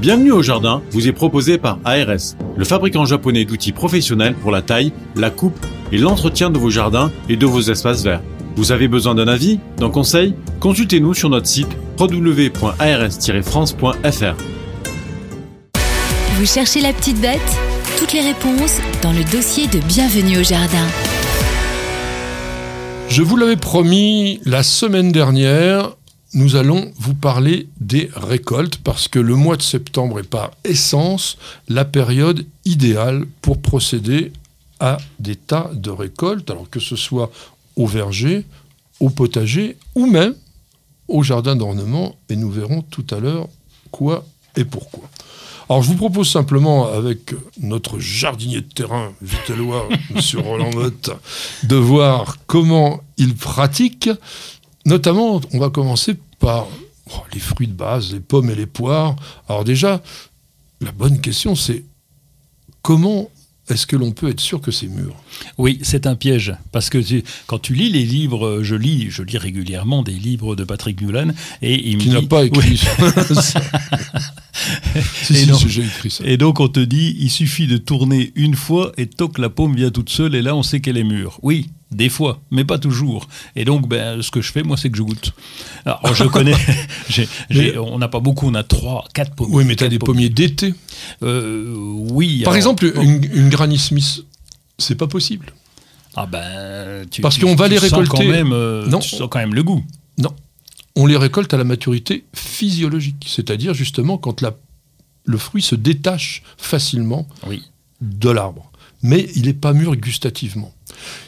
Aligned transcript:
Bienvenue 0.00 0.30
au 0.30 0.42
jardin 0.42 0.80
vous 0.92 1.08
est 1.08 1.12
proposé 1.12 1.58
par 1.58 1.80
ARS, 1.84 2.36
le 2.56 2.64
fabricant 2.64 3.04
japonais 3.04 3.44
d'outils 3.44 3.72
professionnels 3.72 4.36
pour 4.36 4.52
la 4.52 4.62
taille, 4.62 4.92
la 5.16 5.30
coupe 5.30 5.58
et 5.90 5.98
l'entretien 5.98 6.50
de 6.50 6.58
vos 6.58 6.70
jardins 6.70 7.10
et 7.28 7.36
de 7.36 7.46
vos 7.46 7.62
espaces 7.62 8.04
verts. 8.04 8.22
Vous 8.54 8.70
avez 8.70 8.86
besoin 8.86 9.16
d'un 9.16 9.26
avis, 9.26 9.58
d'un 9.76 9.90
conseil? 9.90 10.36
Consultez-nous 10.60 11.14
sur 11.14 11.30
notre 11.30 11.48
site 11.48 11.66
www.ars-france.fr. 11.98 14.36
Vous 16.36 16.46
cherchez 16.46 16.80
la 16.80 16.92
petite 16.92 17.20
bête? 17.20 17.58
Toutes 17.98 18.12
les 18.12 18.20
réponses 18.20 18.78
dans 19.02 19.12
le 19.12 19.24
dossier 19.32 19.66
de 19.66 19.80
Bienvenue 19.80 20.38
au 20.38 20.44
jardin. 20.44 20.86
Je 23.08 23.22
vous 23.22 23.36
l'avais 23.36 23.56
promis 23.56 24.40
la 24.44 24.62
semaine 24.62 25.10
dernière, 25.10 25.96
nous 26.34 26.56
allons 26.56 26.92
vous 26.98 27.14
parler 27.14 27.68
des 27.80 28.10
récoltes 28.14 28.78
parce 28.78 29.08
que 29.08 29.18
le 29.18 29.34
mois 29.34 29.56
de 29.56 29.62
septembre 29.62 30.20
est 30.20 30.28
par 30.28 30.50
essence 30.64 31.38
la 31.68 31.84
période 31.84 32.46
idéale 32.64 33.24
pour 33.40 33.60
procéder 33.60 34.32
à 34.80 34.98
des 35.18 35.36
tas 35.36 35.70
de 35.72 35.90
récoltes, 35.90 36.50
alors 36.50 36.70
que 36.70 36.80
ce 36.80 36.96
soit 36.96 37.30
au 37.76 37.86
verger, 37.86 38.44
au 39.00 39.10
potager 39.10 39.76
ou 39.94 40.06
même 40.06 40.34
au 41.08 41.22
jardin 41.22 41.56
d'ornement, 41.56 42.16
et 42.28 42.36
nous 42.36 42.50
verrons 42.50 42.82
tout 42.82 43.06
à 43.10 43.18
l'heure 43.18 43.48
quoi 43.90 44.26
et 44.56 44.64
pourquoi. 44.64 45.08
Alors 45.70 45.82
je 45.82 45.88
vous 45.88 45.96
propose 45.96 46.30
simplement, 46.30 46.90
avec 46.90 47.34
notre 47.60 47.98
jardinier 47.98 48.62
de 48.62 48.72
terrain 48.72 49.12
vitellois, 49.20 49.88
M. 50.14 50.40
Roland 50.42 50.70
Motte, 50.74 51.10
de 51.64 51.76
voir 51.76 52.38
comment 52.46 53.00
il 53.18 53.34
pratique 53.34 54.08
Notamment, 54.88 55.42
on 55.52 55.58
va 55.58 55.68
commencer 55.68 56.16
par 56.38 56.66
oh, 57.10 57.22
les 57.34 57.40
fruits 57.40 57.66
de 57.66 57.74
base, 57.74 58.10
les 58.12 58.20
pommes 58.20 58.48
et 58.48 58.54
les 58.54 58.66
poires. 58.66 59.16
Alors 59.46 59.62
déjà, 59.62 60.02
la 60.80 60.92
bonne 60.92 61.20
question, 61.20 61.54
c'est 61.54 61.84
comment 62.80 63.30
est-ce 63.68 63.86
que 63.86 63.96
l'on 63.96 64.12
peut 64.12 64.30
être 64.30 64.40
sûr 64.40 64.62
que 64.62 64.70
c'est 64.70 64.86
mûr? 64.86 65.14
Oui, 65.58 65.78
c'est 65.82 66.06
un 66.06 66.14
piège. 66.14 66.54
Parce 66.72 66.88
que 66.88 66.98
quand 67.46 67.58
tu 67.58 67.74
lis 67.74 67.90
les 67.90 68.04
livres, 68.04 68.62
je 68.62 68.74
lis, 68.74 69.10
je 69.10 69.22
lis 69.22 69.36
régulièrement 69.36 70.02
des 70.02 70.12
livres 70.12 70.56
de 70.56 70.64
Patrick 70.64 71.02
Mulan, 71.02 71.32
et 71.60 71.90
il 71.90 71.98
Qui 71.98 72.08
n'a 72.08 72.22
pas 72.22 72.44
écrit 72.44 72.80
et, 75.30 75.46
donc, 75.46 75.64
écrit 75.64 76.10
ça. 76.10 76.24
et 76.24 76.36
donc 76.36 76.60
on 76.60 76.68
te 76.68 76.80
dit, 76.80 77.16
il 77.18 77.30
suffit 77.30 77.66
de 77.66 77.76
tourner 77.76 78.32
une 78.34 78.54
fois 78.54 78.92
et 78.96 79.06
toc, 79.06 79.38
la 79.38 79.50
pomme 79.50 79.74
vient 79.74 79.90
toute 79.90 80.10
seule, 80.10 80.34
et 80.34 80.42
là 80.42 80.54
on 80.54 80.62
sait 80.62 80.80
qu'elle 80.80 80.96
est 80.96 81.04
mûre. 81.04 81.38
Oui, 81.42 81.70
des 81.90 82.08
fois, 82.08 82.40
mais 82.50 82.64
pas 82.64 82.78
toujours. 82.78 83.28
Et 83.56 83.64
donc, 83.64 83.88
ben, 83.88 84.20
ce 84.20 84.30
que 84.30 84.42
je 84.42 84.52
fais, 84.52 84.62
moi, 84.62 84.76
c'est 84.76 84.90
que 84.90 84.98
je 84.98 85.02
goûte. 85.02 85.32
Alors, 85.86 86.14
je 86.14 86.24
connais. 86.28 86.54
on 87.78 87.98
n'a 87.98 88.08
pas 88.08 88.20
beaucoup, 88.20 88.46
on 88.46 88.54
a 88.54 88.62
trois, 88.62 89.04
quatre 89.14 89.34
pommiers. 89.34 89.54
Oui, 89.54 89.64
mais 89.64 89.76
tu 89.76 89.84
as 89.84 89.88
des 89.88 89.98
pommiers, 89.98 90.28
d'été. 90.28 90.74
Euh, 91.22 91.74
oui. 92.10 92.42
Par 92.44 92.56
exemple, 92.56 92.92
une, 92.94 93.24
une, 93.32 93.48
Granny 93.48 93.78
Smith, 93.78 94.24
c'est 94.76 94.96
pas 94.96 95.06
possible. 95.06 95.52
Ah 96.14 96.26
ben, 96.26 97.06
tu, 97.10 97.22
Parce 97.22 97.38
qu'on 97.38 97.54
va 97.54 97.68
les 97.68 97.78
récolter. 97.78 98.08
Quand 98.10 98.24
même, 98.24 98.52
euh, 98.52 98.86
non. 98.86 98.98
Tu 98.98 99.10
sens 99.10 99.28
quand 99.30 99.38
même 99.38 99.54
le 99.54 99.62
goût. 99.62 99.82
Non. 100.18 100.34
On 101.00 101.06
les 101.06 101.16
récolte 101.16 101.54
à 101.54 101.56
la 101.56 101.62
maturité 101.62 102.24
physiologique, 102.34 103.24
c'est-à-dire 103.28 103.72
justement 103.72 104.18
quand 104.18 104.40
la, 104.40 104.56
le 105.26 105.38
fruit 105.38 105.62
se 105.62 105.76
détache 105.76 106.42
facilement 106.56 107.28
oui. 107.46 107.62
de 108.00 108.28
l'arbre. 108.28 108.72
Mais 109.02 109.28
il 109.36 109.44
n'est 109.44 109.52
pas 109.52 109.72
mûr 109.72 109.94
gustativement. 109.94 110.74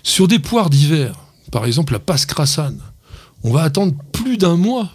Sur 0.02 0.26
des 0.26 0.40
poires 0.40 0.70
d'hiver, 0.70 1.14
par 1.52 1.66
exemple 1.66 1.92
la 1.92 2.00
passe 2.00 2.26
crassane, 2.26 2.80
on 3.44 3.52
va 3.52 3.62
attendre 3.62 3.94
plus 4.10 4.38
d'un 4.38 4.56
mois, 4.56 4.90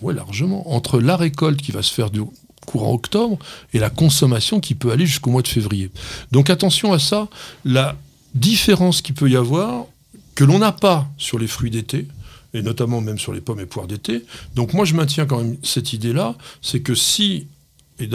ouais, 0.00 0.14
largement, 0.14 0.72
entre 0.72 1.00
la 1.00 1.16
récolte 1.16 1.60
qui 1.60 1.72
va 1.72 1.82
se 1.82 1.92
faire 1.92 2.10
du 2.10 2.22
courant 2.66 2.92
octobre 2.92 3.36
et 3.72 3.80
la 3.80 3.90
consommation 3.90 4.60
qui 4.60 4.76
peut 4.76 4.92
aller 4.92 5.06
jusqu'au 5.06 5.30
mois 5.30 5.42
de 5.42 5.48
février. 5.48 5.90
Donc 6.30 6.50
attention 6.50 6.92
à 6.92 7.00
ça, 7.00 7.26
la 7.64 7.96
différence 8.36 9.02
qu'il 9.02 9.16
peut 9.16 9.28
y 9.28 9.36
avoir, 9.36 9.86
que 10.36 10.44
l'on 10.44 10.60
n'a 10.60 10.70
pas 10.70 11.08
sur 11.18 11.40
les 11.40 11.48
fruits 11.48 11.72
d'été, 11.72 12.06
et 12.54 12.62
notamment 12.62 13.00
même 13.00 13.18
sur 13.18 13.32
les 13.32 13.40
pommes 13.40 13.60
et 13.60 13.66
poires 13.66 13.86
d'été. 13.86 14.24
Donc 14.54 14.72
moi 14.72 14.84
je 14.84 14.94
maintiens 14.94 15.26
quand 15.26 15.38
même 15.38 15.56
cette 15.62 15.92
idée-là, 15.92 16.36
c'est 16.62 16.80
que 16.80 16.94
si, 16.94 17.48
et 17.98 18.08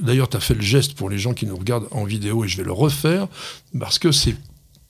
d'ailleurs 0.00 0.28
tu 0.28 0.36
as 0.36 0.40
fait 0.40 0.54
le 0.54 0.62
geste 0.62 0.94
pour 0.94 1.10
les 1.10 1.18
gens 1.18 1.34
qui 1.34 1.46
nous 1.46 1.56
regardent 1.56 1.88
en 1.90 2.04
vidéo 2.04 2.44
et 2.44 2.48
je 2.48 2.58
vais 2.58 2.64
le 2.64 2.72
refaire, 2.72 3.26
parce 3.78 3.98
que 3.98 4.12
c'est 4.12 4.36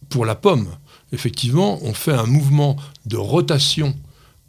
pour 0.08 0.26
la 0.26 0.34
pomme, 0.34 0.68
effectivement, 1.12 1.78
on 1.82 1.94
fait 1.94 2.12
un 2.12 2.26
mouvement 2.26 2.76
de 3.06 3.16
rotation 3.16 3.96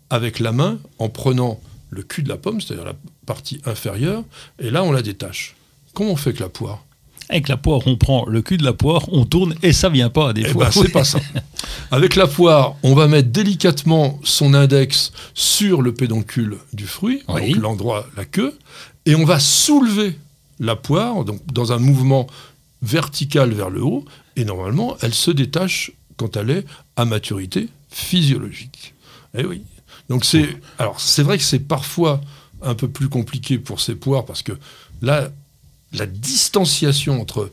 avec 0.09 0.39
la 0.39 0.51
main 0.51 0.79
en 0.99 1.09
prenant 1.09 1.59
le 1.89 2.03
cul 2.03 2.23
de 2.23 2.29
la 2.29 2.37
pomme, 2.37 2.59
c'est-à-dire 2.59 2.85
la 2.85 2.95
partie 3.25 3.61
inférieure, 3.65 4.23
et 4.59 4.71
là 4.71 4.83
on 4.83 4.91
la 4.91 5.01
détache. 5.01 5.55
Comment 5.93 6.11
on 6.11 6.15
fait 6.15 6.29
avec 6.31 6.39
la 6.39 6.49
poire? 6.49 6.83
Avec 7.29 7.49
la 7.49 7.57
poire, 7.57 7.81
on 7.85 7.97
prend 7.97 8.25
le 8.25 8.41
cul 8.41 8.57
de 8.57 8.63
la 8.63 8.73
poire, 8.73 9.03
on 9.11 9.25
tourne 9.25 9.55
et 9.61 9.73
ça 9.73 9.89
vient 9.89 10.09
pas 10.09 10.31
des 10.31 10.43
eh 10.45 10.49
fois. 10.49 10.65
Ben, 10.65 10.71
c'est 10.71 10.91
pas 10.91 11.03
ça. 11.03 11.19
Avec 11.91 12.15
la 12.15 12.27
poire, 12.27 12.75
on 12.83 12.93
va 12.95 13.07
mettre 13.07 13.29
délicatement 13.29 14.19
son 14.23 14.53
index 14.53 15.11
sur 15.33 15.81
le 15.81 15.93
pédoncule 15.93 16.57
du 16.73 16.87
fruit, 16.87 17.23
donc 17.27 17.55
l'endroit, 17.57 18.07
la 18.15 18.25
queue, 18.25 18.57
et 19.05 19.15
on 19.15 19.25
va 19.25 19.39
soulever 19.39 20.17
la 20.59 20.75
poire, 20.75 21.23
donc 21.23 21.41
dans 21.51 21.71
un 21.71 21.79
mouvement 21.79 22.27
verticale 22.81 23.51
vers 23.51 23.69
le 23.69 23.83
haut, 23.83 24.05
et 24.35 24.45
normalement, 24.45 24.97
elle 25.01 25.13
se 25.13 25.31
détache 25.31 25.91
quand 26.17 26.35
elle 26.37 26.49
est 26.49 26.65
à 26.95 27.05
maturité 27.05 27.69
physiologique. 27.89 28.93
Eh 29.37 29.45
oui. 29.45 29.63
Donc 30.09 30.25
c'est, 30.25 30.47
alors 30.77 30.99
c'est 30.99 31.23
vrai 31.23 31.37
que 31.37 31.43
c'est 31.43 31.59
parfois 31.59 32.21
un 32.61 32.75
peu 32.75 32.87
plus 32.87 33.09
compliqué 33.09 33.57
pour 33.57 33.81
ces 33.81 33.95
poires 33.95 34.25
parce 34.25 34.41
que 34.41 34.53
là, 35.01 35.29
la 35.93 36.05
distanciation 36.05 37.21
entre 37.21 37.51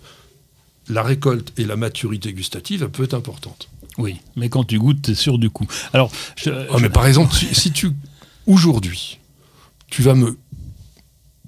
la 0.88 1.02
récolte 1.02 1.52
et 1.58 1.64
la 1.64 1.76
maturité 1.76 2.32
gustative, 2.32 2.82
elle 2.82 2.90
peut 2.90 3.04
être 3.04 3.14
importante. 3.14 3.68
Oui, 3.98 4.20
mais 4.36 4.48
quand 4.48 4.64
tu 4.64 4.78
goûtes, 4.78 5.02
tu 5.02 5.10
es 5.12 5.14
sûr 5.14 5.38
du 5.38 5.50
coup. 5.50 5.66
Alors, 5.92 6.10
ah, 6.46 6.76
mais 6.80 6.90
par 6.90 7.06
exemple, 7.06 7.34
si 7.34 7.70
tu 7.70 7.92
aujourd'hui, 8.46 9.18
tu 9.88 10.02
vas 10.02 10.14
me 10.14 10.36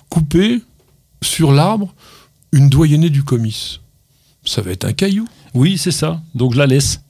couper 0.08 0.62
sur 1.22 1.52
l'arbre 1.52 1.92
une 2.52 2.68
doyennée 2.68 3.10
du 3.10 3.24
comice. 3.24 3.80
Ça 4.44 4.62
va 4.62 4.70
être 4.70 4.84
un 4.84 4.92
caillou. 4.92 5.26
Oui, 5.54 5.76
c'est 5.76 5.90
ça. 5.90 6.22
Donc 6.34 6.54
je 6.54 6.58
la 6.58 6.66
laisse. 6.66 7.00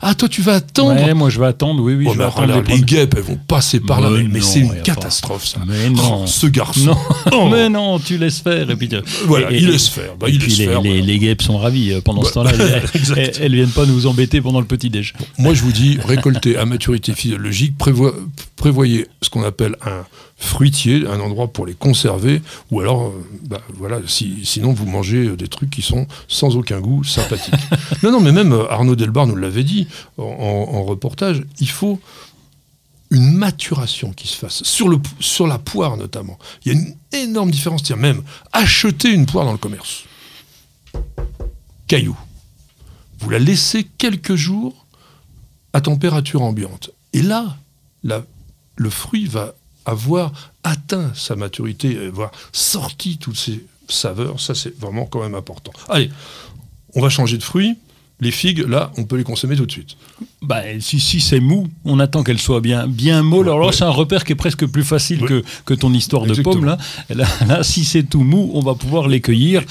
Ah, 0.00 0.14
toi, 0.14 0.28
tu 0.28 0.42
vas 0.42 0.54
attendre 0.54 1.00
Ouais, 1.00 1.14
moi, 1.14 1.30
je 1.30 1.38
vais 1.38 1.46
attendre, 1.46 1.82
oui, 1.82 1.94
oui. 1.94 2.06
Oh, 2.08 2.12
je 2.12 2.18
vais 2.18 2.24
attendre 2.24 2.62
les, 2.66 2.80
guêpes, 2.80 3.14
elles 3.16 3.22
vont 3.22 3.38
passer 3.48 3.80
par 3.80 4.00
là. 4.00 4.10
Mais, 4.28 4.40
c'est 4.40 4.60
une 4.60 4.82
catastrophe, 4.82 5.46
ça. 5.46 5.60
Mais 5.66 5.90
non. 5.90 6.22
Oh, 6.22 6.26
ce 6.26 6.46
garçon. 6.46 6.96
Non. 7.30 7.48
mais 7.50 7.68
non, 7.68 7.98
tu 7.98 8.18
laisses 8.18 8.40
faire. 8.40 8.70
Et 8.70 8.76
puis, 8.76 8.88
voilà, 9.26 9.50
il 9.50 9.68
laisse 9.68 9.88
faire. 9.88 10.16
Bah, 10.18 10.26
il 10.28 10.40
laisse 10.40 10.58
les, 10.58 10.66
faire, 10.66 10.82
les, 10.82 11.18
guêpes 11.18 11.42
sont 11.42 11.58
ravies 11.58 11.92
euh, 11.92 12.00
pendant 12.00 12.22
ce 12.22 12.32
temps-là. 12.32 12.52
elles, 13.16 13.32
elles, 13.40 13.54
viennent 13.54 13.68
pas 13.68 13.86
nous 13.86 14.06
embêter 14.06 14.40
pendant 14.40 14.60
le 14.60 14.66
petit-déj. 14.66 15.14
moi, 15.38 15.54
je 15.54 15.62
vous 15.62 15.72
dis, 15.72 15.98
récolter 16.04 16.56
à 16.56 16.64
maturité 16.64 17.12
physiologique, 17.14 17.74
prévoyez 18.56 19.06
ce 19.22 19.30
qu'on 19.30 19.44
appelle 19.44 19.76
un 19.84 20.04
fruitier, 20.44 21.06
un 21.06 21.20
endroit 21.20 21.48
pour 21.48 21.66
les 21.66 21.74
conserver, 21.74 22.42
ou 22.70 22.80
alors, 22.80 23.08
euh, 23.08 23.24
bah, 23.42 23.60
voilà, 23.74 24.00
sinon 24.06 24.72
vous 24.72 24.86
mangez 24.86 25.26
euh, 25.26 25.36
des 25.36 25.48
trucs 25.48 25.70
qui 25.70 25.82
sont 25.82 26.06
sans 26.28 26.56
aucun 26.56 26.80
goût, 26.80 27.02
sympathiques. 27.02 27.54
non, 28.02 28.12
non, 28.12 28.20
mais 28.20 28.30
même 28.30 28.52
euh, 28.52 28.70
Arnaud 28.70 28.94
Delbar 28.94 29.26
nous 29.26 29.36
l'avait 29.36 29.64
dit 29.64 29.88
en, 30.18 30.84
reportage, 30.84 31.42
il 31.60 31.68
faut 31.68 31.98
une 33.10 33.32
maturation 33.32 34.12
qui 34.12 34.28
se 34.28 34.36
fasse, 34.36 34.62
sur, 34.64 34.88
le, 34.88 34.98
sur 35.18 35.46
la 35.46 35.58
poire 35.58 35.96
notamment. 35.96 36.38
Il 36.64 36.72
y 36.72 36.76
a 36.76 36.78
une 36.78 36.94
énorme 37.12 37.50
différence, 37.50 37.82
tiens, 37.82 37.96
même 37.96 38.22
acheter 38.52 39.10
une 39.10 39.26
poire 39.26 39.44
dans 39.44 39.52
le 39.52 39.58
commerce. 39.58 40.04
Caillou. 41.86 42.16
Vous 43.20 43.30
la 43.30 43.38
laissez 43.38 43.84
quelques 43.98 44.34
jours 44.34 44.86
à 45.72 45.80
température 45.80 46.42
ambiante. 46.42 46.90
Et 47.12 47.22
là, 47.22 47.56
la, 48.02 48.24
le 48.76 48.90
fruit 48.90 49.26
va 49.26 49.54
avoir 49.84 50.32
atteint 50.62 51.12
sa 51.14 51.36
maturité, 51.36 52.06
avoir 52.06 52.30
sorti 52.52 53.18
toutes 53.18 53.36
ces 53.36 53.64
saveurs, 53.88 54.40
ça 54.40 54.54
c'est 54.54 54.76
vraiment 54.78 55.06
quand 55.06 55.20
même 55.20 55.34
important. 55.34 55.72
Allez, 55.88 56.10
on 56.94 57.02
va 57.02 57.08
changer 57.08 57.36
de 57.36 57.42
fruit 57.42 57.76
les 58.20 58.30
figues, 58.30 58.64
là, 58.68 58.92
on 58.96 59.04
peut 59.04 59.16
les 59.16 59.24
consommer 59.24 59.56
tout 59.56 59.66
de 59.66 59.72
suite. 59.72 59.96
Bah, 60.40 60.62
si, 60.78 61.00
si 61.00 61.20
c'est 61.20 61.40
mou, 61.40 61.66
on 61.84 61.98
attend 61.98 62.22
qu'elles 62.22 62.40
soient 62.40 62.60
bien, 62.60 62.86
bien 62.86 63.22
molles. 63.22 63.48
Alors 63.48 63.66
là, 63.66 63.72
c'est 63.72 63.84
un 63.84 63.90
repère 63.90 64.24
qui 64.24 64.32
est 64.32 64.36
presque 64.36 64.66
plus 64.66 64.84
facile 64.84 65.20
que, 65.20 65.42
que, 65.64 65.74
ton 65.74 65.92
histoire 65.92 66.24
de 66.24 66.40
pomme. 66.40 66.64
Là. 66.64 66.78
Là, 67.10 67.62
si 67.64 67.84
c'est 67.84 68.04
tout 68.04 68.22
mou, 68.22 68.50
on 68.54 68.60
va 68.60 68.74
pouvoir 68.74 69.08
les 69.08 69.20
cueillir. 69.20 69.62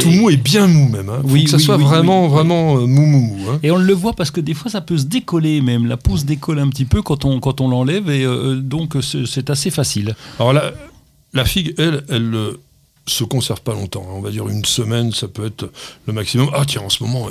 Tout 0.00 0.10
mou 0.10 0.28
et 0.28 0.36
bien 0.36 0.66
mou 0.66 0.88
même. 0.88 1.08
Hein. 1.08 1.20
Faut 1.22 1.28
oui, 1.30 1.44
que 1.44 1.50
ça 1.50 1.58
soit 1.58 1.78
vraiment, 1.78 2.28
vraiment 2.28 2.76
euh, 2.76 2.86
mou, 2.86 3.06
mou, 3.06 3.20
mou. 3.20 3.50
Hein. 3.50 3.60
Et 3.62 3.70
on 3.70 3.76
le 3.76 3.94
voit 3.94 4.12
parce 4.12 4.30
que 4.30 4.40
des 4.40 4.54
fois, 4.54 4.70
ça 4.70 4.82
peut 4.82 4.98
se 4.98 5.04
décoller 5.04 5.62
même. 5.62 5.86
La 5.86 5.96
peau 5.96 6.16
se 6.16 6.24
décolle 6.24 6.58
un 6.58 6.68
petit 6.68 6.84
peu 6.84 7.00
quand 7.00 7.24
on, 7.24 7.40
quand 7.40 7.60
on 7.60 7.68
l'enlève. 7.68 8.10
Et 8.10 8.24
euh, 8.24 8.56
donc, 8.56 8.96
c'est 9.02 9.48
assez 9.48 9.70
facile. 9.70 10.14
Alors 10.38 10.52
là, 10.52 10.72
la 11.32 11.44
figue, 11.46 11.74
elle, 11.78 12.04
elle 12.10 12.34
euh, 12.34 12.60
se 13.06 13.24
conserve 13.24 13.62
pas 13.62 13.72
longtemps. 13.72 14.04
Hein. 14.08 14.14
On 14.14 14.20
va 14.20 14.30
dire 14.30 14.48
une 14.48 14.64
semaine, 14.64 15.12
ça 15.12 15.28
peut 15.28 15.46
être 15.46 15.70
le 16.06 16.12
maximum. 16.12 16.50
Ah 16.52 16.64
tiens, 16.66 16.82
en 16.82 16.90
ce 16.90 17.02
moment, 17.02 17.28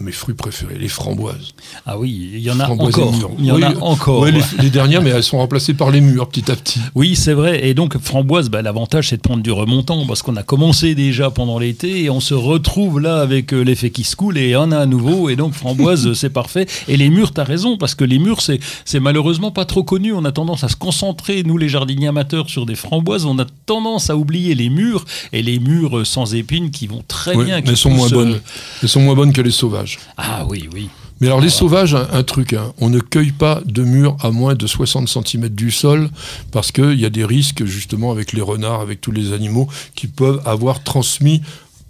mes 0.00 0.12
fruits 0.12 0.34
préférés, 0.34 0.76
les 0.78 0.88
framboises. 0.88 1.54
Ah 1.86 1.98
oui, 1.98 2.30
il 2.34 2.40
y 2.40 2.50
en 2.50 2.60
a 2.60 2.68
encore. 2.68 3.12
Il 3.38 3.44
y 3.44 3.50
en 3.50 3.62
a 3.62 3.76
encore. 3.80 4.26
les, 4.26 4.70
dernières, 4.70 5.02
mais 5.02 5.10
elles 5.10 5.22
sont 5.22 5.38
remplacées 5.38 5.74
par 5.74 5.90
les 5.90 6.00
mûres 6.00 6.28
petit 6.28 6.50
à 6.50 6.56
petit. 6.56 6.80
Oui, 6.94 7.16
c'est 7.16 7.32
vrai. 7.32 7.66
Et 7.66 7.74
donc, 7.74 7.98
framboise, 7.98 8.48
bah, 8.48 8.62
l'avantage, 8.62 9.08
c'est 9.08 9.16
de 9.16 9.22
prendre 9.22 9.42
du 9.42 9.52
remontant 9.52 10.06
parce 10.06 10.22
qu'on 10.22 10.36
a 10.36 10.42
commencé 10.42 10.94
déjà 10.94 11.30
pendant 11.30 11.58
l'été 11.58 12.04
et 12.04 12.10
on 12.10 12.20
se 12.20 12.34
retrouve 12.34 13.00
là 13.00 13.20
avec 13.20 13.52
euh, 13.52 13.60
l'effet 13.62 13.90
qui 13.90 14.04
se 14.04 14.16
coule 14.16 14.38
et 14.38 14.56
on 14.56 14.70
a 14.70 14.78
à 14.78 14.86
nouveau. 14.86 15.28
Et 15.28 15.36
donc, 15.36 15.54
framboise, 15.54 16.12
c'est 16.14 16.30
parfait. 16.30 16.66
Et 16.88 16.96
les 16.96 17.10
mûres, 17.10 17.32
tu 17.32 17.40
as 17.40 17.44
raison, 17.44 17.76
parce 17.76 17.94
que 17.94 18.04
les 18.04 18.18
mûres, 18.18 18.40
c'est 18.40 19.00
malheureusement 19.00 19.50
pas 19.50 19.64
trop 19.64 19.82
connu. 19.82 20.12
On 20.12 20.24
a 20.24 20.32
tendance 20.32 20.64
à 20.64 20.68
se 20.68 20.76
concentrer, 20.76 21.42
nous 21.44 21.58
les 21.58 21.68
jardiniers 21.68 22.08
amateurs, 22.08 22.48
sur 22.48 22.66
des 22.66 22.76
framboises. 22.76 23.24
On 23.24 23.38
a 23.38 23.46
tendance 23.66 24.10
à 24.10 24.16
oublier 24.16 24.54
les 24.54 24.70
mûres 24.70 25.04
et 25.32 25.42
les 25.42 25.58
mûres 25.58 26.06
sans 26.06 26.34
épines 26.34 26.70
qui 26.70 26.86
vont 26.86 27.04
très 27.06 27.36
bien. 27.36 27.60
Mais 27.64 27.76
sont 27.76 27.90
moins 27.90 28.08
bonnes. 28.08 28.34
Euh, 28.34 28.82
elles 28.82 28.88
sont 28.88 29.00
moins 29.00 29.14
bonnes 29.14 29.32
que 29.32 29.40
les 29.40 29.50
sauvages. 29.60 29.98
Ah 30.16 30.44
oui, 30.48 30.68
oui. 30.72 30.88
Mais 31.20 31.26
alors, 31.26 31.40
les 31.40 31.50
sauvages, 31.50 31.94
un, 31.94 32.22
truc, 32.22 32.54
hein, 32.54 32.72
on 32.80 32.88
ne 32.88 32.98
cueille 32.98 33.32
pas 33.32 33.60
de 33.66 33.82
mûres 33.82 34.16
à 34.20 34.30
moins 34.30 34.54
de 34.54 34.66
60 34.66 35.06
cm 35.06 35.50
du 35.50 35.70
sol 35.70 36.08
parce 36.50 36.72
qu'il 36.72 36.98
y 36.98 37.04
a 37.04 37.10
des 37.10 37.26
risques, 37.26 37.64
justement, 37.66 38.10
avec 38.10 38.32
les 38.32 38.40
renards, 38.40 38.80
avec 38.80 39.02
tous 39.02 39.12
les 39.12 39.34
animaux 39.34 39.68
qui 39.94 40.06
peuvent 40.06 40.40
avoir 40.46 40.82
transmis 40.82 41.42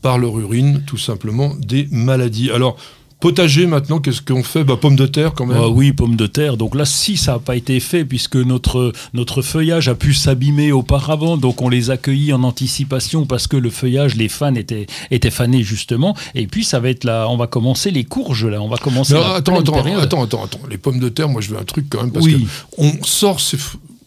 par 0.02 0.18
leur 0.18 0.36
urine, 0.38 0.82
tout 0.84 0.98
simplement, 0.98 1.54
des 1.60 1.86
maladies. 1.92 2.50
Alors, 2.50 2.76
Potager 3.20 3.66
maintenant, 3.66 3.98
qu'est-ce 3.98 4.22
qu'on 4.22 4.42
fait? 4.42 4.64
Bah, 4.64 4.76
Pommes 4.80 4.96
de 4.96 5.06
terre 5.06 5.34
quand 5.34 5.44
même. 5.44 5.58
Ah 5.60 5.68
oui, 5.68 5.92
pommes 5.92 6.16
de 6.16 6.26
terre. 6.26 6.56
Donc 6.56 6.74
là, 6.74 6.86
si 6.86 7.18
ça 7.18 7.32
n'a 7.32 7.38
pas 7.38 7.54
été 7.54 7.78
fait, 7.78 8.06
puisque 8.06 8.36
notre, 8.36 8.92
notre 9.12 9.42
feuillage 9.42 9.88
a 9.88 9.94
pu 9.94 10.14
s'abîmer 10.14 10.72
auparavant, 10.72 11.36
donc 11.36 11.60
on 11.60 11.68
les 11.68 11.90
accueillit 11.90 12.32
en 12.32 12.42
anticipation 12.42 13.26
parce 13.26 13.46
que 13.46 13.58
le 13.58 13.68
feuillage, 13.68 14.16
les 14.16 14.28
fans 14.28 14.54
étaient, 14.54 14.86
étaient 15.10 15.30
fanés 15.30 15.62
justement. 15.62 16.16
Et 16.34 16.46
puis 16.46 16.64
ça 16.64 16.80
va 16.80 16.88
être 16.88 17.04
là, 17.04 17.26
on 17.28 17.36
va 17.36 17.46
commencer 17.46 17.90
les 17.90 18.04
courges 18.04 18.46
là, 18.46 18.62
on 18.62 18.68
va 18.68 18.78
commencer. 18.78 19.14
attends, 19.14 19.58
attends, 19.58 19.78
attends, 19.80 20.22
attends, 20.22 20.44
attends, 20.44 20.60
les 20.70 20.78
pommes 20.78 20.98
de 20.98 21.10
terre, 21.10 21.28
moi 21.28 21.42
je 21.42 21.50
veux 21.50 21.58
un 21.58 21.64
truc 21.64 21.86
quand 21.90 22.02
même 22.02 22.12
parce 22.12 22.26
que 22.26 22.36
on 22.78 22.92
sort 23.02 23.40
ces, 23.40 23.58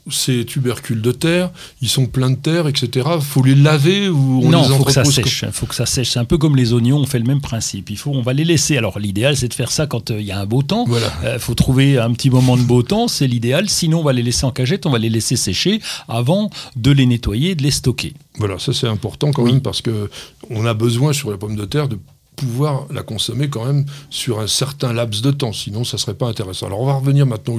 ces 0.10 0.46
tubercules 0.46 1.02
de 1.02 1.12
terre, 1.12 1.52
ils 1.82 1.88
sont 1.88 2.08
pleins 2.08 2.32
de 2.32 2.36
terre, 2.36 2.68
etc. 2.68 3.08
faut 3.22 3.44
les 3.44 3.56
laver 3.56 4.10
ou 4.10 4.42
on 4.44 4.50
non, 4.50 4.68
les 4.68 4.76
faut 4.76 4.84
que 4.84 4.92
ça 4.92 5.06
sèche. 5.06 5.46
faut 5.52 5.66
que 5.66 5.76
ça 5.76 5.86
sèche. 5.86 6.12
C'est 6.12 6.20
un 6.20 6.26
peu 6.26 6.38
comme 6.38 6.56
les 6.56 6.74
oignons, 6.74 6.98
on 6.98 7.06
fait 7.06 7.20
le 7.20 7.26
même 7.26 7.42
principe. 7.42 7.90
Il 7.90 7.98
faut, 7.98 8.12
on 8.12 8.22
va 8.22 8.34
les 8.34 8.44
laisser. 8.44 8.78
Alors 8.78 9.00
l'idéal, 9.00 9.38
c'est 9.38 9.48
de 9.48 9.54
faire 9.54 9.72
ça 9.72 9.88
quand 9.88 10.12
euh, 10.12 10.20
il 10.20 10.26
y 10.26 10.32
a 10.32 10.40
un 10.40 10.46
beau 10.46 10.62
temps. 10.62 10.86
Il 10.88 11.28
euh, 11.28 11.40
faut 11.40 11.54
trouver 11.56 11.98
un 11.98 12.12
petit 12.12 12.30
moment 12.30 12.58
de 12.58 12.64
beau 12.64 12.84
temps, 12.84 13.08
c'est 13.08 13.28
l'idéal. 13.28 13.70
Sinon, 13.70 14.00
on 14.00 14.04
va 14.04 14.14
les 14.14 14.24
laisser 14.24 14.46
en 14.46 14.52
cagette, 14.52 14.86
on 14.86 14.92
va 14.92 15.00
les 15.00 15.10
laisser 15.10 15.36
sécher 15.36 15.80
avant 16.08 16.50
de 16.76 16.92
les 16.92 17.06
nettoyer, 17.06 17.56
de 17.56 17.64
les 17.64 17.72
stocker. 17.72 18.14
Voilà, 18.38 18.60
ça 18.60 18.74
c'est 18.74 18.88
important 18.88 19.32
quand 19.32 19.46
même 19.46 19.62
parce 19.62 19.82
que 19.82 20.10
on 20.50 20.66
a 20.66 20.74
besoin 20.74 21.14
sur 21.14 21.32
les 21.32 21.38
pommes 21.38 21.56
de 21.56 21.66
terre 21.66 21.88
de 21.88 21.98
pouvoir 22.46 22.88
la 22.92 23.04
consommer 23.04 23.50
quand 23.50 23.66
même 23.66 23.86
sur 24.10 24.40
un 24.40 24.48
certain 24.48 24.94
laps 24.94 25.22
de 25.22 25.32
temps, 25.32 25.54
sinon 25.54 25.84
ça 25.84 25.98
serait 25.98 26.14
pas 26.14 26.28
intéressant. 26.28 26.68
Alors 26.68 26.82
on 26.82 26.86
va 26.86 26.94
revenir 26.94 27.26
maintenant 27.26 27.58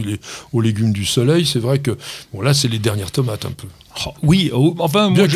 aux 0.52 0.60
légumes 0.60 0.92
du 0.92 1.04
soleil, 1.04 1.46
c'est 1.46 1.58
vrai 1.58 1.78
que 1.78 1.96
bon 2.32 2.40
là 2.40 2.54
c'est 2.54 2.68
les 2.68 2.78
dernières 2.78 3.10
tomates 3.10 3.44
un 3.44 3.52
peu. 3.52 3.68
Oh, 4.06 4.10
oui, 4.24 4.50
oh, 4.52 4.74
enfin, 4.80 5.08
moi, 5.08 5.26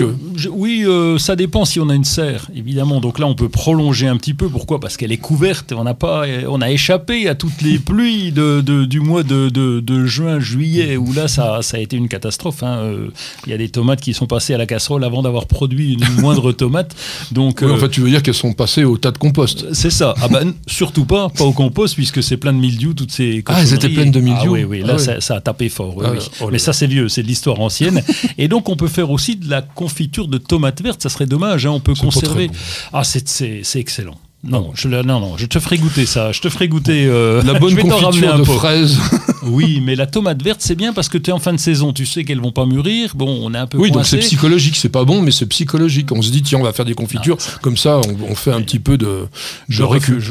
oui, 0.50 0.82
euh, 0.84 1.16
ça 1.18 1.36
dépend 1.36 1.64
si 1.64 1.78
on 1.78 1.88
a 1.88 1.94
une 1.94 2.04
serre, 2.04 2.48
évidemment. 2.56 3.00
Donc 3.00 3.20
là, 3.20 3.26
on 3.26 3.34
peut 3.34 3.48
prolonger 3.48 4.08
un 4.08 4.16
petit 4.16 4.34
peu. 4.34 4.48
Pourquoi? 4.48 4.80
Parce 4.80 4.96
qu'elle 4.96 5.12
est 5.12 5.16
couverte. 5.16 5.72
On 5.72 5.84
n'a 5.84 5.94
pas, 5.94 6.24
on 6.48 6.60
a 6.60 6.70
échappé 6.70 7.28
à 7.28 7.36
toutes 7.36 7.62
les 7.62 7.78
pluies 7.78 8.32
de, 8.32 8.60
du 8.84 9.00
mois 9.00 9.22
de, 9.22 9.48
de, 9.48 10.06
juin, 10.06 10.40
juillet, 10.40 10.96
où 10.96 11.12
là, 11.12 11.28
ça, 11.28 11.60
ça 11.62 11.76
a 11.76 11.80
été 11.80 11.96
une 11.96 12.08
catastrophe. 12.08 12.64
Hein. 12.64 12.78
Euh, 12.78 13.08
il 13.46 13.50
y 13.50 13.52
a 13.52 13.58
des 13.58 13.68
tomates 13.68 14.00
qui 14.00 14.12
sont 14.12 14.26
passées 14.26 14.54
à 14.54 14.58
la 14.58 14.66
casserole 14.66 15.04
avant 15.04 15.22
d'avoir 15.22 15.46
produit 15.46 15.94
une 15.94 16.20
moindre 16.20 16.50
tomate. 16.50 16.96
Donc, 17.30 17.62
en 17.62 17.68
euh, 17.68 17.76
fait, 17.76 17.90
tu 17.90 18.00
veux 18.00 18.10
dire 18.10 18.24
qu'elles 18.24 18.34
sont 18.34 18.54
passées 18.54 18.84
au 18.84 18.98
tas 18.98 19.12
de 19.12 19.18
compost 19.18 19.66
C'est 19.72 19.90
ça. 19.90 20.14
Ah 20.20 20.26
ben, 20.28 20.52
surtout 20.66 21.04
pas, 21.04 21.28
pas 21.28 21.44
au 21.44 21.52
compost, 21.52 21.94
puisque 21.94 22.24
c'est 22.24 22.36
plein 22.36 22.52
de 22.52 22.58
mildiou, 22.58 22.92
toutes 22.92 23.12
ces. 23.12 23.44
Ah, 23.46 23.60
elles 23.60 23.74
étaient 23.74 23.88
pleines 23.88 24.10
de 24.10 24.20
mildiou. 24.20 24.56
Ah 24.56 24.58
oui, 24.58 24.64
oui. 24.64 24.80
Là, 24.80 24.96
ah 24.98 25.20
Ça, 25.20 25.36
a 25.36 25.40
tapé 25.40 25.68
fort. 25.68 25.94
Ah, 26.04 26.12
oh 26.40 26.48
Mais 26.50 26.58
ça, 26.58 26.72
c'est 26.72 26.88
vieux, 26.88 27.08
c'est 27.08 27.22
de 27.22 27.28
l'histoire 27.28 27.60
ancienne. 27.60 28.02
Et 28.36 28.47
et 28.48 28.50
donc, 28.50 28.70
on 28.70 28.76
peut 28.76 28.88
faire 28.88 29.10
aussi 29.10 29.36
de 29.36 29.50
la 29.50 29.60
confiture 29.60 30.26
de 30.26 30.38
tomates 30.38 30.80
vertes. 30.80 31.02
Ça 31.02 31.10
serait 31.10 31.26
dommage. 31.26 31.66
Hein, 31.66 31.70
on 31.72 31.80
peut 31.80 31.92
conserver. 31.92 32.50
Ah, 32.94 33.04
c'est 33.04 33.60
excellent. 33.74 34.18
Non, 34.44 34.70
je, 34.74 34.86
non, 34.86 35.18
non, 35.18 35.36
je 35.36 35.46
te 35.46 35.58
ferai 35.58 35.78
goûter 35.78 36.06
ça. 36.06 36.30
Je 36.30 36.40
te 36.40 36.48
ferai 36.48 36.68
goûter. 36.68 37.06
Euh, 37.06 37.42
la 37.42 37.54
bonne 37.58 37.74
confiture 37.74 38.38
de 38.38 38.44
fraises. 38.44 38.96
oui, 39.42 39.82
mais 39.84 39.96
la 39.96 40.06
tomate 40.06 40.40
verte, 40.42 40.60
c'est 40.62 40.76
bien 40.76 40.92
parce 40.92 41.08
que 41.08 41.18
tu 41.18 41.30
es 41.30 41.32
en 41.32 41.40
fin 41.40 41.52
de 41.52 41.58
saison. 41.58 41.92
Tu 41.92 42.06
sais 42.06 42.22
qu'elles 42.22 42.40
vont 42.40 42.52
pas 42.52 42.64
mûrir. 42.64 43.16
Bon, 43.16 43.40
on 43.42 43.52
est 43.52 43.58
un 43.58 43.66
peu. 43.66 43.78
Oui, 43.78 43.90
donc 43.90 44.06
c'est 44.06 44.18
psychologique. 44.18 44.76
C'est 44.76 44.90
pas 44.90 45.04
bon, 45.04 45.22
mais 45.22 45.32
c'est 45.32 45.46
psychologique. 45.46 46.12
On 46.12 46.22
se 46.22 46.30
dit, 46.30 46.42
tiens, 46.42 46.60
on 46.60 46.62
va 46.62 46.72
faire 46.72 46.84
des 46.84 46.94
confitures. 46.94 47.36
Ah. 47.40 47.58
Comme 47.62 47.76
ça, 47.76 48.00
on, 48.28 48.34
fait 48.36 48.52
un 48.52 48.62
petit 48.62 48.78
peu 48.78 48.96
de. 48.96 49.26
Je, 49.68 49.82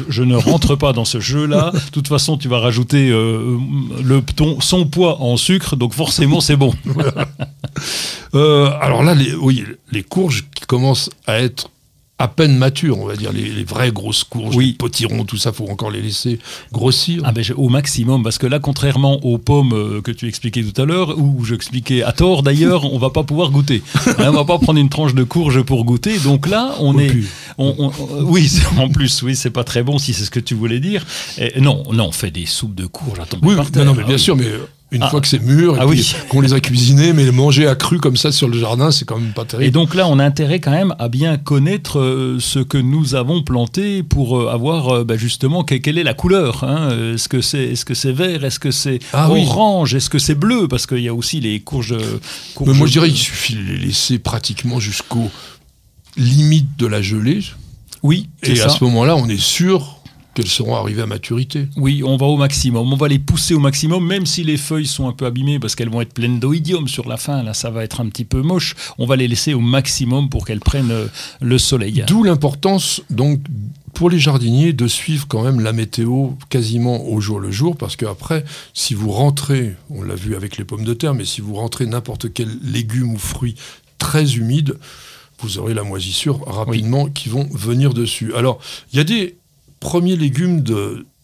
je, 0.08 0.22
ne 0.22 0.36
rentre 0.36 0.74
pas 0.74 0.94
dans 0.94 1.04
ce 1.04 1.20
jeu-là. 1.20 1.72
De 1.88 1.90
toute 1.92 2.08
façon, 2.08 2.38
tu 2.38 2.48
vas 2.48 2.60
rajouter 2.60 3.10
euh, 3.10 3.58
le, 4.02 4.22
ton, 4.22 4.60
son 4.60 4.86
poids 4.86 5.20
en 5.20 5.36
sucre. 5.36 5.76
Donc 5.76 5.92
forcément, 5.92 6.40
c'est 6.40 6.56
bon. 6.56 6.72
Euh, 8.34 8.70
alors 8.80 9.02
là, 9.02 9.14
les, 9.14 9.34
oui, 9.34 9.64
les 9.90 10.02
courges 10.02 10.44
qui 10.54 10.66
commencent 10.66 11.10
à 11.26 11.40
être 11.40 11.70
à 12.18 12.26
peine 12.26 12.56
matures, 12.56 12.98
on 12.98 13.06
va 13.06 13.16
dire, 13.16 13.32
les, 13.32 13.62
vraies 13.62 13.92
grosses 13.92 14.24
courges, 14.24 14.56
les 14.56 14.72
potirons, 14.72 15.24
tout 15.24 15.36
ça, 15.36 15.52
faut 15.52 15.68
encore 15.68 15.90
les 15.90 16.02
laisser 16.02 16.40
grossir. 16.72 17.22
Ah 17.24 17.30
ben, 17.30 17.44
au 17.56 17.68
maximum, 17.68 18.24
parce 18.24 18.38
que 18.38 18.46
là, 18.46 18.58
contrairement 18.58 19.24
aux 19.24 19.38
pommes 19.38 19.72
euh, 19.72 20.00
que 20.00 20.10
tu 20.10 20.26
expliquais 20.26 20.64
tout 20.64 20.80
à 20.80 20.84
l'heure, 20.84 21.16
ou 21.18 21.44
j'expliquais 21.44 22.02
à 22.02 22.12
tort 22.12 22.42
d'ailleurs, 22.42 22.92
on 22.92 22.98
va 22.98 23.10
pas 23.10 23.22
pouvoir 23.22 23.50
goûter. 23.50 23.82
Hein, 24.18 24.30
on 24.30 24.32
va 24.32 24.44
pas 24.44 24.58
prendre 24.58 24.80
une 24.80 24.88
tranche 24.88 25.14
de 25.14 25.22
courge 25.22 25.62
pour 25.62 25.84
goûter. 25.84 26.18
Donc 26.18 26.48
là, 26.48 26.74
on 26.80 26.98
est, 26.98 27.12
on, 27.56 27.92
oui, 28.22 28.50
en 28.78 28.88
plus, 28.88 29.22
oui, 29.22 29.36
c'est 29.36 29.50
pas 29.50 29.62
très 29.62 29.84
bon 29.84 29.98
si 29.98 30.12
c'est 30.12 30.24
ce 30.24 30.30
que 30.30 30.40
tu 30.40 30.54
voulais 30.54 30.80
dire. 30.80 31.06
non, 31.60 31.84
non, 31.92 32.06
on 32.06 32.12
fait 32.12 32.30
des 32.30 32.46
soupes 32.46 32.74
de 32.74 32.86
courge. 32.86 33.20
Attends, 33.20 33.38
oui, 33.42 33.54
non, 33.76 33.94
mais 33.94 34.04
bien 34.04 34.18
sûr, 34.18 34.34
mais 34.34 34.46
une 34.90 35.02
ah. 35.02 35.10
fois 35.10 35.20
que 35.20 35.28
c'est 35.28 35.42
mûr, 35.42 35.76
et 35.76 35.80
ah 35.80 35.86
qu'on 36.30 36.40
les 36.40 36.54
a 36.54 36.60
cuisinés, 36.60 37.12
mais 37.12 37.30
manger 37.30 37.66
à 37.66 37.74
cru 37.74 37.98
comme 37.98 38.16
ça 38.16 38.32
sur 38.32 38.48
le 38.48 38.58
jardin, 38.58 38.90
c'est 38.90 39.04
quand 39.04 39.18
même 39.18 39.32
pas 39.32 39.44
terrible. 39.44 39.68
Et 39.68 39.70
donc 39.70 39.94
là, 39.94 40.08
on 40.08 40.18
a 40.18 40.24
intérêt 40.24 40.60
quand 40.60 40.70
même 40.70 40.94
à 40.98 41.08
bien 41.08 41.36
connaître 41.36 42.00
euh, 42.00 42.38
ce 42.40 42.58
que 42.58 42.78
nous 42.78 43.14
avons 43.14 43.42
planté 43.42 44.02
pour 44.02 44.38
euh, 44.38 44.48
avoir 44.48 44.88
euh, 44.88 45.04
bah, 45.04 45.18
justement 45.18 45.62
quelle 45.62 45.98
est 45.98 46.04
la 46.04 46.14
couleur. 46.14 46.64
Hein. 46.64 47.12
Est-ce 47.14 47.28
que 47.28 47.42
c'est 47.42 47.64
est 47.64 47.74
-ce 47.74 47.94
c'est 47.94 48.12
vert 48.12 48.44
Est-ce 48.44 48.58
que 48.58 48.70
c'est 48.70 48.98
ah 49.12 49.30
orange 49.30 49.94
Est-ce 49.94 50.08
que 50.08 50.18
c'est 50.18 50.34
bleu? 50.34 50.68
Parce 50.68 50.86
qu'il 50.86 51.00
y 51.00 51.08
a 51.08 51.14
aussi 51.14 51.40
les 51.40 51.60
courges. 51.60 51.96
Mais 52.66 52.72
moi, 52.72 52.86
je 52.86 52.92
dirais 52.92 53.08
qu'il 53.08 53.18
suffit 53.18 53.56
de 53.56 53.62
les 53.62 53.76
laisser 53.76 54.18
pratiquement 54.18 54.80
jusqu'aux 54.80 55.30
limites 56.16 56.78
de 56.78 56.86
la 56.86 57.02
gelée. 57.02 57.40
Oui. 58.02 58.28
Et 58.42 58.60
à 58.60 58.68
ce 58.68 58.82
moment-là, 58.84 59.16
on 59.16 59.28
est 59.28 59.40
sûr 59.40 59.97
qu'elles 60.38 60.46
seront 60.46 60.76
arrivées 60.76 61.02
à 61.02 61.06
maturité. 61.06 61.66
Oui, 61.76 62.04
on 62.04 62.16
va 62.16 62.26
au 62.26 62.36
maximum. 62.36 62.92
On 62.92 62.96
va 62.96 63.08
les 63.08 63.18
pousser 63.18 63.54
au 63.54 63.58
maximum, 63.58 64.06
même 64.06 64.24
si 64.24 64.44
les 64.44 64.56
feuilles 64.56 64.86
sont 64.86 65.08
un 65.08 65.12
peu 65.12 65.26
abîmées 65.26 65.58
parce 65.58 65.74
qu'elles 65.74 65.90
vont 65.90 66.00
être 66.00 66.14
pleines 66.14 66.38
d'oïdium 66.38 66.86
sur 66.86 67.08
la 67.08 67.16
fin. 67.16 67.42
Là, 67.42 67.54
ça 67.54 67.70
va 67.70 67.82
être 67.82 68.00
un 68.00 68.08
petit 68.08 68.24
peu 68.24 68.40
moche. 68.40 68.76
On 68.98 69.06
va 69.06 69.16
les 69.16 69.26
laisser 69.26 69.52
au 69.52 69.60
maximum 69.60 70.28
pour 70.28 70.46
qu'elles 70.46 70.60
prennent 70.60 70.92
euh, 70.92 71.08
le 71.40 71.58
soleil. 71.58 72.04
D'où 72.06 72.22
l'importance, 72.22 73.02
donc, 73.10 73.40
pour 73.94 74.10
les 74.10 74.20
jardiniers, 74.20 74.72
de 74.72 74.86
suivre 74.86 75.26
quand 75.26 75.42
même 75.42 75.58
la 75.58 75.72
météo 75.72 76.28
quasiment 76.50 77.04
au 77.08 77.20
jour 77.20 77.40
le 77.40 77.50
jour, 77.50 77.76
parce 77.76 77.96
qu'après, 77.96 78.44
si 78.74 78.94
vous 78.94 79.10
rentrez, 79.10 79.74
on 79.90 80.02
l'a 80.02 80.14
vu 80.14 80.36
avec 80.36 80.56
les 80.56 80.64
pommes 80.64 80.84
de 80.84 80.94
terre, 80.94 81.14
mais 81.14 81.24
si 81.24 81.40
vous 81.40 81.54
rentrez 81.56 81.86
n'importe 81.86 82.32
quel 82.32 82.60
légume 82.62 83.12
ou 83.12 83.18
fruit 83.18 83.56
très 83.98 84.36
humide, 84.36 84.78
vous 85.40 85.58
aurez 85.58 85.74
la 85.74 85.82
moisissure 85.82 86.44
rapidement 86.46 87.08
qui 87.08 87.28
vont 87.28 87.48
venir 87.50 87.92
dessus. 87.92 88.32
Alors, 88.36 88.60
il 88.92 88.98
y 88.98 89.00
a 89.00 89.04
des 89.04 89.36
premiers 89.80 90.16
légumes 90.16 90.62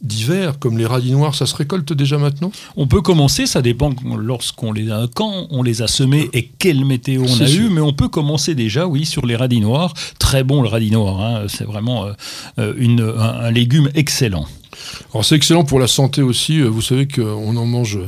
d'hiver, 0.02 0.58
comme 0.58 0.78
les 0.78 0.86
radis 0.86 1.12
noirs, 1.12 1.34
ça 1.34 1.46
se 1.46 1.54
récolte 1.54 1.92
déjà 1.92 2.18
maintenant? 2.18 2.52
On 2.76 2.86
peut 2.86 3.00
commencer, 3.00 3.46
ça 3.46 3.62
dépend 3.62 3.92
lorsqu'on 4.16 4.72
les 4.72 4.90
a, 4.90 5.06
quand 5.14 5.46
on 5.50 5.62
les 5.62 5.82
a 5.82 5.88
semés 5.88 6.28
et 6.32 6.46
quelle 6.46 6.84
météo 6.84 7.24
on 7.26 7.40
a 7.40 7.48
eu, 7.48 7.68
mais 7.70 7.80
on 7.80 7.92
peut 7.92 8.08
commencer 8.08 8.54
déjà, 8.54 8.86
oui, 8.86 9.04
sur 9.04 9.26
les 9.26 9.36
radis 9.36 9.60
noirs. 9.60 9.94
Très 10.18 10.44
bon 10.44 10.62
le 10.62 10.68
radis 10.68 10.90
noir, 10.90 11.20
hein. 11.20 11.44
c'est 11.48 11.64
vraiment 11.64 12.06
euh, 12.06 12.12
euh, 12.58 13.18
un 13.18 13.50
légume 13.50 13.88
excellent. 13.94 14.46
Alors 15.12 15.24
c'est 15.24 15.36
excellent 15.36 15.64
pour 15.64 15.78
la 15.78 15.86
santé 15.86 16.22
aussi. 16.22 16.60
Euh, 16.60 16.68
vous 16.68 16.82
savez 16.82 17.06
qu'on 17.06 17.56
en 17.56 17.66
mange 17.66 17.98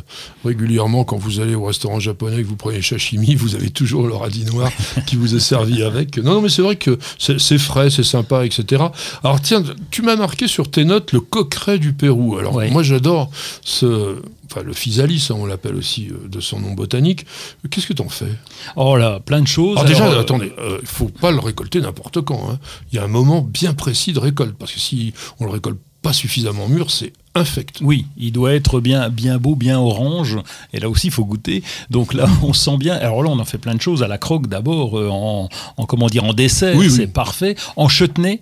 régulièrement 0.45 1.05
quand 1.05 1.17
vous 1.17 1.41
allez 1.41 1.55
au 1.55 1.65
restaurant 1.65 2.01
japonais, 2.01 2.43
que 2.43 2.49
vous 2.49 2.57
prenez 2.57 2.83
sashimi, 2.83 3.35
vous 3.37 3.55
avez 3.55 3.71
toujours 3.71 4.07
le 4.07 4.15
radis 4.15 4.45
noir 4.45 4.71
qui 5.07 5.17
vous 5.17 5.35
est 5.35 5.41
servi 5.41 5.83
avec. 5.85 6.19
Non, 6.19 6.35
non, 6.35 6.41
mais 6.41 6.49
c'est 6.49 6.63
vrai 6.63 6.77
que 6.77 6.99
c'est 7.19 7.59
frais, 7.59 7.91
c'est 7.91 8.05
sympa, 8.05 8.45
etc. 8.45 8.85
Alors 9.23 9.41
tiens, 9.41 9.63
tu 9.91 10.03
m'as 10.03 10.17
marqué 10.17 10.49
sur 10.49 10.71
tes 10.71 10.85
notes 10.85 11.13
le 11.13 11.21
coqueret 11.21 11.79
du 11.79 11.93
Pérou. 11.93 12.37
Alors 12.39 12.61
moi 12.71 12.83
j'adore 12.83 13.31
ce, 13.63 14.17
enfin 14.51 14.63
le 14.63 14.73
physalis, 14.73 15.29
hein, 15.31 15.37
on 15.39 15.47
l'appelle 15.47 15.77
aussi 15.77 16.09
euh, 16.09 16.29
de 16.29 16.41
son 16.41 16.61
nom 16.61 16.73
botanique. 16.73 17.27
Qu'est-ce 17.71 17.87
que 17.87 17.93
t'en 17.93 18.09
fais? 18.09 18.33
Oh 18.77 18.97
là, 18.97 19.21
plein 19.21 19.41
de 19.41 19.47
choses. 19.47 19.79
Alors, 19.79 19.89
déjà, 19.89 20.07
euh, 20.07 20.21
attendez, 20.21 20.53
il 20.81 20.87
faut 20.87 21.09
pas 21.09 21.31
le 21.31 21.39
récolter 21.39 21.81
n'importe 21.81 22.21
quand. 22.21 22.51
Hein. 22.51 22.59
Il 22.93 22.97
y 22.97 22.99
a 22.99 23.05
un 23.05 23.09
moment 23.09 23.43
bien 23.43 23.75
précis 23.75 24.13
de 24.13 24.19
récolte, 24.19 24.57
parce 24.59 24.73
que 24.73 24.81
si 24.81 25.13
on 25.41 25.45
le 25.45 25.51
récolte 25.51 25.79
pas 26.07 26.13
suffisamment 26.13 26.69
mûr, 26.69 26.93
c'est 26.93 27.13
infect. 27.35 27.81
Oui, 27.83 28.07
il 28.17 28.31
doit 28.31 28.55
être 28.55 28.81
bien, 28.81 29.09
bien 29.09 29.39
beau, 29.39 29.57
bien 29.57 29.81
orange. 29.81 30.39
Et 30.73 30.79
là 30.79 30.89
aussi, 30.89 31.09
il 31.09 31.13
faut 31.13 31.25
goûter. 31.25 31.65
Donc 31.91 32.15
là, 32.15 32.29
on 32.45 32.53
sent 32.53 32.77
bien. 32.77 32.95
Alors 32.95 33.25
là, 33.25 33.31
on 33.31 33.41
en 33.41 33.45
fait 33.45 33.59
plein 33.59 33.75
de 33.75 33.83
choses 33.83 34.05
à 34.05 34.07
la 34.07 34.17
croque 34.17 34.47
d'abord, 34.47 34.97
euh, 34.97 35.09
en, 35.11 35.49
comment 35.87 36.07
dire, 36.07 36.23
en 36.23 36.33
dessert, 36.33 36.79
c'est 36.89 37.09
parfait. 37.09 37.57
En 37.75 37.89
chutney, 37.89 38.41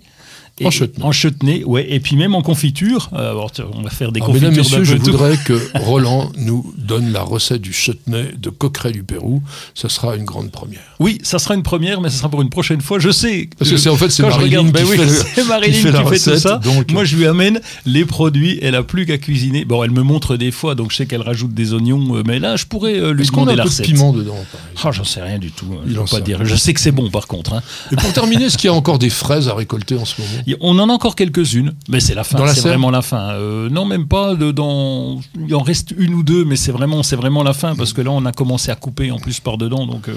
en 0.63 0.71
chutney. 0.71 1.03
En 1.05 1.11
chutney, 1.11 1.63
ouais. 1.65 1.85
Et 1.89 1.99
puis 1.99 2.15
même 2.15 2.33
en 2.33 2.41
confiture. 2.41 3.09
Euh, 3.13 3.33
on 3.73 3.81
va 3.81 3.89
faire 3.89 4.13
des 4.13 4.21
confitures. 4.21 4.49
Mesdames, 4.49 4.63
messieurs, 4.63 4.83
je 4.85 4.95
voudrais 4.95 5.37
que 5.37 5.59
Roland 5.79 6.31
nous 6.37 6.73
donne 6.77 7.11
la 7.11 7.23
recette 7.23 7.61
du 7.61 7.73
chutney 7.73 8.27
de 8.37 8.49
Coqueret 8.49 8.91
du 8.91 9.03
Pérou. 9.03 9.41
Ça 9.73 9.89
sera 9.89 10.15
une 10.15 10.23
grande 10.23 10.51
première. 10.51 10.79
Oui, 10.99 11.19
ça 11.23 11.39
sera 11.39 11.55
une 11.55 11.63
première, 11.63 11.99
mais 11.99 12.09
ça 12.09 12.19
sera 12.19 12.29
pour 12.29 12.41
une 12.41 12.49
prochaine 12.49 12.79
fois. 12.79 12.99
Je 12.99 13.09
sais. 13.09 13.49
Parce 13.59 13.69
que 13.69 13.77
c'est 13.77 13.89
en 13.89 13.97
fait 13.97 14.09
c'est 14.09 14.23
Marilyn, 14.23 14.63
ben 14.63 14.83
qui, 14.83 14.91
oui, 14.91 14.97
fait, 14.97 15.43
Marilyn 15.43 15.73
qui 15.73 15.79
fait, 15.81 15.91
la 15.91 16.01
recette, 16.01 16.35
tout 16.35 16.39
ça. 16.39 16.57
Donc... 16.59 16.91
Moi, 16.91 17.03
je 17.03 17.17
lui 17.17 17.25
amène 17.25 17.59
les 17.85 18.05
produits. 18.05 18.57
Elle 18.61 18.75
a 18.75 18.83
plus 18.83 19.05
qu'à 19.05 19.17
cuisiner. 19.17 19.65
Bon, 19.65 19.83
elle 19.83 19.91
me 19.91 20.03
montre 20.03 20.37
des 20.37 20.51
fois, 20.51 20.75
donc 20.75 20.91
je 20.91 20.97
sais 20.97 21.05
qu'elle 21.05 21.21
rajoute 21.21 21.53
des 21.53 21.73
oignons. 21.73 22.15
Euh, 22.15 22.23
mais 22.25 22.39
là, 22.39 22.55
je 22.55 22.65
pourrais 22.65 22.97
euh, 22.97 23.11
lui 23.11 23.25
demander 23.27 23.53
a 23.53 23.55
la 23.57 23.63
un 23.63 23.65
recette. 23.65 23.87
de 23.87 23.91
piment 23.91 24.13
dedans. 24.13 24.37
Ah, 24.83 24.91
j'en 24.91 25.03
sais 25.03 25.21
rien 25.21 25.37
du 25.37 25.51
tout. 25.51 25.67
Hein, 25.73 25.83
je, 25.85 25.99
pas 26.11 26.21
dire. 26.21 26.45
je 26.45 26.55
sais 26.55 26.73
que 26.73 26.79
c'est 26.79 26.91
bon, 26.91 27.09
par 27.09 27.27
contre. 27.27 27.53
Hein. 27.53 27.61
Et 27.91 27.97
pour 27.97 28.13
terminer, 28.13 28.45
est-ce 28.45 28.57
qu'il 28.57 28.69
y 28.69 28.71
a 28.71 28.73
encore 28.73 28.99
des 28.99 29.09
fraises 29.09 29.49
à 29.49 29.53
récolter 29.53 29.97
en 29.97 30.05
ce 30.05 30.21
moment? 30.21 30.44
On 30.61 30.77
en 30.79 30.89
a 30.89 30.93
encore 30.93 31.15
quelques-unes, 31.15 31.73
mais 31.89 31.99
c'est 31.99 32.13
la 32.13 32.23
fin. 32.23 32.45
C'est 32.53 32.61
vraiment 32.61 32.91
la 32.91 33.01
fin. 33.01 33.31
Euh, 33.33 33.69
non, 33.69 33.85
même 33.85 34.07
pas. 34.07 34.35
De, 34.35 34.51
dans... 34.51 35.19
Il 35.35 35.55
en 35.55 35.61
reste 35.61 35.93
une 35.97 36.13
ou 36.13 36.23
deux, 36.23 36.45
mais 36.45 36.55
c'est 36.55 36.71
vraiment, 36.71 37.03
c'est 37.03 37.15
vraiment 37.15 37.43
la 37.43 37.53
fin 37.53 37.75
parce 37.75 37.93
que 37.93 38.01
là, 38.01 38.11
on 38.11 38.25
a 38.25 38.31
commencé 38.31 38.71
à 38.71 38.75
couper 38.75 39.11
en 39.11 39.17
plus 39.17 39.39
par 39.39 39.57
dedans. 39.57 39.87
Donc, 39.87 40.07
euh, 40.07 40.15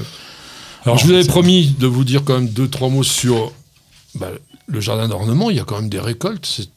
Alors, 0.85 0.99
je 0.99 1.06
vous 1.06 1.12
avais 1.12 1.25
promis 1.25 1.75
de 1.78 1.87
vous 1.87 2.04
dire 2.04 2.25
quand 2.25 2.35
même 2.35 2.49
deux, 2.49 2.68
trois 2.68 2.88
mots 2.88 3.02
sur 3.02 3.52
bah, 4.14 4.30
le 4.66 4.80
jardin 4.80 5.08
d'ornement. 5.08 5.50
Il 5.50 5.56
y 5.56 5.61
a 5.61 5.64
quand 5.64 5.80
même 5.80 5.88
des 5.88 6.00
récoltes. 6.00 6.47
C'est 6.47 6.68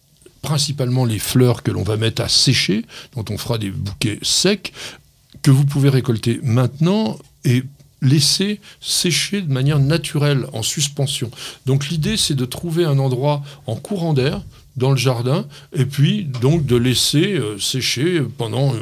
principalement 0.41 1.05
les 1.05 1.19
fleurs 1.19 1.63
que 1.63 1.71
l'on 1.71 1.83
va 1.83 1.97
mettre 1.97 2.21
à 2.21 2.27
sécher, 2.27 2.85
dont 3.15 3.25
on 3.29 3.37
fera 3.37 3.57
des 3.57 3.69
bouquets 3.69 4.19
secs, 4.21 4.73
que 5.41 5.51
vous 5.51 5.65
pouvez 5.65 5.89
récolter 5.89 6.39
maintenant 6.43 7.17
et 7.45 7.63
laisser 8.01 8.59
sécher 8.79 9.41
de 9.41 9.51
manière 9.51 9.79
naturelle, 9.79 10.47
en 10.53 10.63
suspension. 10.63 11.31
Donc 11.65 11.89
l'idée, 11.89 12.17
c'est 12.17 12.35
de 12.35 12.45
trouver 12.45 12.85
un 12.85 12.99
endroit 12.99 13.43
en 13.67 13.75
courant 13.75 14.13
d'air 14.13 14.41
dans 14.77 14.91
le 14.91 14.97
jardin, 14.97 15.45
et 15.73 15.85
puis 15.85 16.23
donc 16.23 16.65
de 16.65 16.77
laisser 16.77 17.33
euh, 17.33 17.59
sécher 17.59 18.21
pendant 18.37 18.73
euh, 18.73 18.77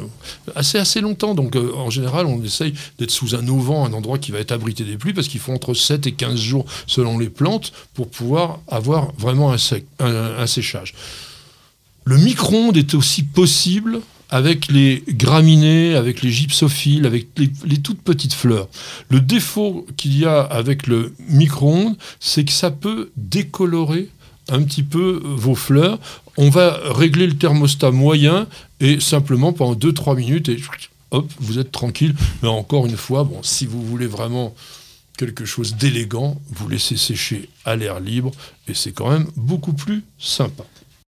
assez 0.54 0.78
assez 0.78 1.00
longtemps. 1.00 1.34
Donc 1.34 1.56
euh, 1.56 1.72
en 1.74 1.90
général, 1.90 2.26
on 2.26 2.42
essaye 2.44 2.74
d'être 2.98 3.10
sous 3.10 3.34
un 3.34 3.46
auvent, 3.48 3.72
un 3.72 3.92
endroit 3.92 4.18
qui 4.18 4.30
va 4.30 4.38
être 4.38 4.52
abrité 4.52 4.84
des 4.84 4.96
pluies, 4.96 5.12
parce 5.12 5.26
qu'il 5.26 5.40
faut 5.40 5.52
entre 5.52 5.74
7 5.74 6.06
et 6.06 6.12
15 6.12 6.38
jours 6.38 6.64
selon 6.86 7.18
les 7.18 7.28
plantes 7.28 7.72
pour 7.94 8.08
pouvoir 8.08 8.60
avoir 8.68 9.12
vraiment 9.18 9.52
un, 9.52 9.56
un 9.98 10.46
séchage. 10.46 10.94
Le 12.04 12.16
micro-ondes 12.18 12.76
est 12.76 12.94
aussi 12.94 13.24
possible 13.24 14.00
avec 14.30 14.68
les 14.68 15.02
graminées, 15.08 15.94
avec 15.94 16.22
les 16.22 16.30
gypsophiles, 16.30 17.04
avec 17.04 17.26
les, 17.36 17.78
toutes 17.78 18.00
petites 18.00 18.34
fleurs. 18.34 18.68
Le 19.08 19.20
défaut 19.20 19.86
qu'il 19.96 20.16
y 20.16 20.24
a 20.24 20.40
avec 20.40 20.86
le 20.86 21.12
micro-ondes, 21.28 21.96
c'est 22.20 22.44
que 22.44 22.52
ça 22.52 22.70
peut 22.70 23.10
décolorer 23.16 24.08
un 24.48 24.62
petit 24.62 24.82
peu 24.82 25.20
vos 25.24 25.54
fleurs. 25.54 25.98
On 26.36 26.48
va 26.48 26.78
régler 26.84 27.26
le 27.26 27.36
thermostat 27.36 27.90
moyen 27.90 28.46
et 28.80 29.00
simplement 29.00 29.52
pendant 29.52 29.74
2-3 29.74 30.16
minutes 30.16 30.48
et 30.48 30.58
hop, 31.10 31.30
vous 31.40 31.58
êtes 31.58 31.72
tranquille. 31.72 32.14
Mais 32.42 32.48
encore 32.48 32.86
une 32.86 32.96
fois, 32.96 33.28
si 33.42 33.66
vous 33.66 33.84
voulez 33.84 34.06
vraiment 34.06 34.54
quelque 35.18 35.44
chose 35.44 35.74
d'élégant, 35.74 36.40
vous 36.50 36.68
laissez 36.68 36.96
sécher 36.96 37.48
à 37.64 37.76
l'air 37.76 38.00
libre 38.00 38.30
et 38.68 38.74
c'est 38.74 38.92
quand 38.92 39.10
même 39.10 39.26
beaucoup 39.36 39.74
plus 39.74 40.02
sympa. 40.18 40.64